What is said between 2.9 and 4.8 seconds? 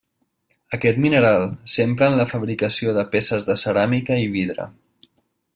de peces de ceràmica i vidre.